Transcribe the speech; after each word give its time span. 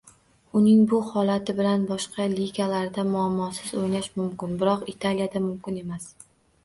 Uning 0.59 0.79
bu 0.93 1.01
holati 1.09 1.55
bilan 1.59 1.83
boshqa 1.91 2.25
ligalarda 2.33 3.05
muammosiz 3.11 3.77
o‘ynash 3.83 4.09
mumkin, 4.21 4.57
biroq 4.65 4.89
Italiyada 4.95 5.43
mumkin 5.49 5.79
emas 5.85 6.09